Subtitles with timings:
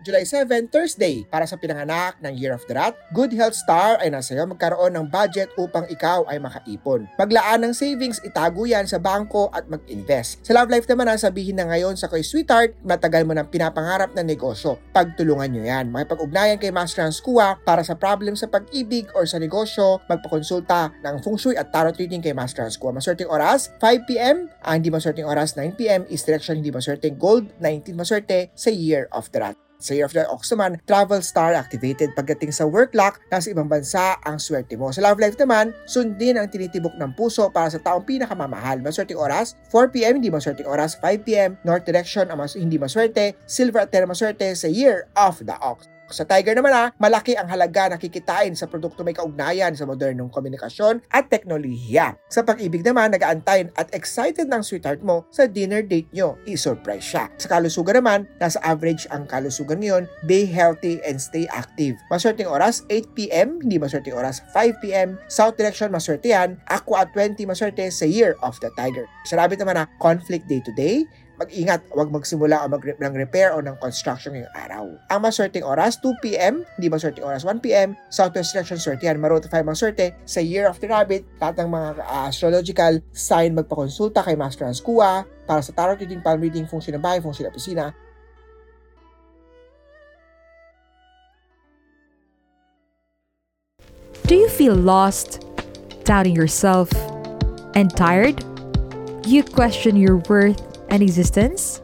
[0.00, 4.08] July 7, Thursday, para sa pinanganak ng Year of the Rat, Good Health Star ay
[4.08, 7.04] nasa iyo magkaroon ng budget upang ikaw ay makaipon.
[7.20, 10.40] Paglaan ng savings, itago yan sa bangko at mag-invest.
[10.40, 14.24] Sa love life naman, sabihin na ngayon sa kay sweetheart, matagal mo nang pinapangarap na
[14.24, 14.80] negosyo.
[14.96, 15.92] Pagtulungan nyo yan.
[15.92, 21.36] Makipag-ugnayan kay Master Hanskua para sa problem sa pag-ibig or sa negosyo, magpakonsulta ng feng
[21.36, 22.96] shui at tarot reading kay Master Hanskua.
[22.96, 24.48] Maswerteng oras, 5pm.
[24.64, 26.08] Ang hindi maswerteng oras, 9pm.
[26.08, 29.69] Is direction hindi maswerteng gold, 19 maswerte sa Year of the Rat.
[29.80, 33.66] Sa Year of the Ox naman, Travel Star activated pagdating sa work luck, nasa ibang
[33.66, 34.92] bansa ang swerte mo.
[34.92, 38.84] Sa love life naman, sundin ang tinitibok ng puso para sa taong pinakamamahal.
[38.84, 43.90] Maswerteng oras, 4pm, hindi maswerteng oras, 5pm, north direction ang mas, hindi maswerte, silver at
[43.90, 45.88] terra maswerte sa Year of the Ox.
[46.10, 50.26] Sa Tiger naman ha, malaki ang halaga na kikitain sa produkto may kaugnayan sa modernong
[50.26, 52.18] komunikasyon at teknolohiya.
[52.26, 56.34] Sa pag-ibig naman, nag-aantayin at excited ng sweetheart mo sa dinner date nyo.
[56.50, 57.30] I-surprise siya.
[57.38, 60.10] Sa kalusugan naman, nasa average ang kalusugan ngayon.
[60.26, 61.94] Be healthy and stay active.
[62.10, 65.14] Maswerteng oras, 8pm, hindi maswerteng oras, 5pm.
[65.30, 66.58] South direction, maswerte yan.
[66.66, 69.06] Aqua at 20, maswerte sa Year of the Tiger.
[69.30, 71.06] Sa rabbit naman ha, conflict day to day,
[71.40, 74.84] mag-ingat, huwag magsimula o mag ng repair o ng construction ngayong araw.
[75.08, 80.44] Ang maswerteng oras, 2pm, hindi maswerteng oras, 1pm, southwest direction swertihan, maroon 5 maswerte sa
[80.44, 85.24] Year of the Rabbit, lahat ng mga uh, astrological sign magpakonsulta kay Master Hans Kua
[85.48, 87.96] para sa tarot reading, palm reading, shui ng bahay, shui ng opisina,
[94.30, 95.42] Do you feel lost,
[96.04, 96.86] doubting yourself,
[97.74, 98.38] and tired?
[99.26, 101.80] You question your worth and existence?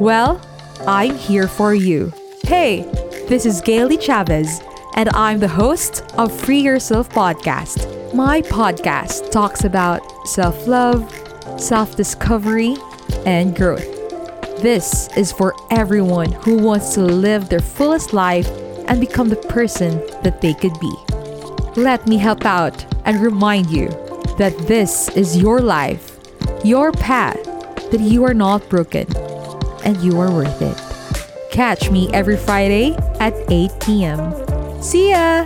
[0.00, 0.40] Well,
[0.86, 2.12] I'm here for you.
[2.44, 2.82] Hey,
[3.28, 4.60] this is Gailey Chavez,
[4.96, 8.14] and I'm the host of Free Yourself Podcast.
[8.14, 11.10] My podcast talks about self love,
[11.58, 12.76] self discovery,
[13.24, 13.88] and growth.
[14.60, 18.48] This is for everyone who wants to live their fullest life
[18.86, 20.94] and become the person that they could be.
[21.80, 23.88] Let me help out and remind you
[24.38, 26.18] that this is your life,
[26.64, 27.41] your path
[27.92, 29.06] that you are not broken
[29.84, 30.76] and you are worth it.
[31.52, 34.32] Catch me every Friday at 8 p.m.
[34.80, 35.44] See ya!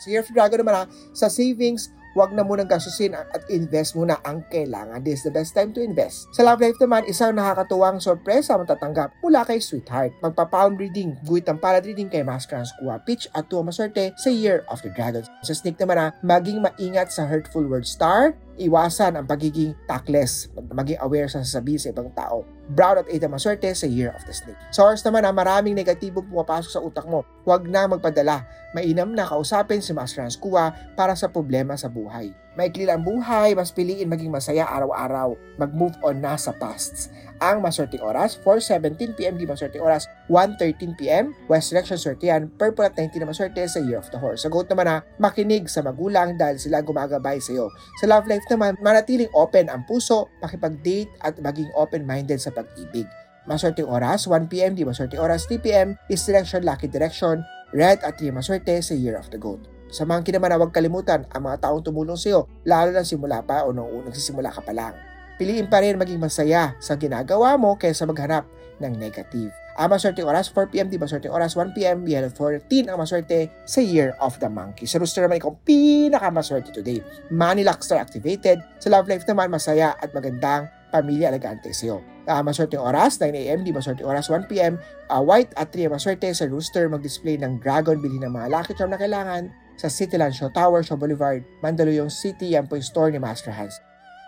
[0.00, 4.18] Sa Year of Dragon naman ha, sa savings, huwag na munang gastusin at invest muna
[4.26, 5.02] ang kailangan.
[5.02, 6.30] This is the best time to invest.
[6.34, 10.14] Sa love life naman, isang nakakatuwang sorpresa matatanggap mula kay Sweetheart.
[10.22, 14.66] Magpa-palm reading, guhit ang palad reading kay Master Kuha Pitch at tuwa maswerte sa Year
[14.68, 15.22] of the Dragon.
[15.46, 21.00] Sa sneak naman ha, maging maingat sa hurtful word star, iwasan ang pagiging tactless, maging
[21.00, 22.44] aware sa sasabihin sa ibang tao.
[22.70, 24.60] Brown at 8 ang maswerte sa Year of the Snake.
[24.70, 28.46] Sa horse naman na maraming negatibong pumapasok sa utak mo, huwag na magpadala.
[28.76, 32.30] Mainam na kausapin si Master Hans Kua para sa problema sa buhay.
[32.58, 35.38] Maikli lang buhay, mas piliin maging masaya araw-araw.
[35.54, 37.06] Mag-move on na sa pasts.
[37.38, 43.30] Ang maswerteng oras, 4.17pm di maswerteng oras, 1.13pm, West Direction Sortian, Purple at 19 na
[43.30, 44.44] maswerte sa Year of the Horse.
[44.44, 47.72] Sa goat naman na, makinig sa magulang dahil sila gumagabay sa iyo.
[48.02, 53.08] Sa love life naman, manatiling open ang puso, makipag-date at maging open-minded sa pag-ibig.
[53.48, 57.40] Maswerteng oras, 1pm di maswerteng oras, 3pm, is direction, lucky direction,
[57.72, 59.79] red at 3 maswerte sa Year of the Goat.
[59.90, 63.42] Sa monkey naman na huwag kalimutan ang mga taong tumulong sa iyo, lalo na simula
[63.42, 64.94] pa o nung nagsisimula ka pa lang.
[65.34, 68.44] Piliin pa rin maging masaya sa ginagawa mo kaysa maghanap
[68.78, 69.50] ng negative.
[69.80, 74.36] Ang maswerte oras, 4pm, di maswerte oras, 1pm, yellow 14 ang maswerte sa Year of
[74.36, 74.84] the Monkey.
[74.84, 77.00] Sa rooster naman ikaw pinakamaswerte today.
[77.32, 78.60] Money Luck Star activated.
[78.76, 82.04] Sa love life naman, masaya at magandang pamilya elegante sa iyo.
[82.28, 84.76] Uh, maswerte oras, 9am, di maswerte oras, 1pm,
[85.08, 88.92] uh, white at 3 maswerte sa rooster mag-display ng dragon, bilhin ng mga lucky charm
[88.92, 89.48] na kailangan
[89.80, 93.80] sa Cityland Show Tower, Show Boulevard, Mandaluyong City, yan po yung store ni Master Hans.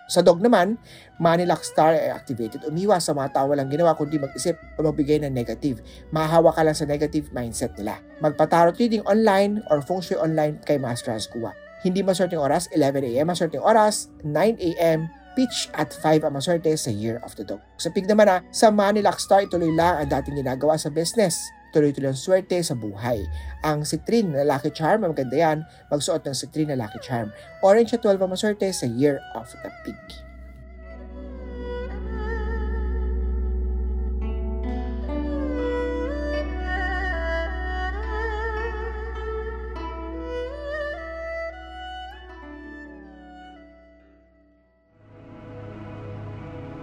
[0.09, 0.81] Sa dog naman,
[1.21, 2.65] Manila Star ay activated.
[2.65, 5.85] Umiwas sa mga tao walang ginawa kundi mag-isip o magbigay ng negative.
[6.11, 8.01] Mahahawa ka lang sa negative mindset nila.
[8.25, 11.53] Magpatarot reading online or feng shui online kay Master Hans Kuwa.
[11.85, 17.33] Hindi maswerteng oras, 11am maswerteng oras, 9am, pitch at 5 ang maswerte sa Year of
[17.41, 17.65] the Dog.
[17.81, 21.41] Sa pig naman na, sa Manila Star ituloy lang ang dating ginagawa sa business.
[21.73, 23.25] Tuloy-tuloy ang swerte sa buhay.
[23.65, 25.59] Ang Citrine na Lucky Charm, maganda yan,
[25.89, 27.33] magsuot ng Citrine na Lucky Charm.
[27.65, 30.32] Orange at 12 ang maswerte sa Year of the Pig.